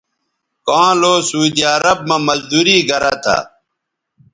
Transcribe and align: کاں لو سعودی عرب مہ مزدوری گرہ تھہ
کاں 0.65 0.91
لو 1.01 1.13
سعودی 1.27 1.63
عرب 1.75 1.99
مہ 2.07 2.17
مزدوری 2.27 2.77
گرہ 2.87 3.13
تھہ 3.23 3.37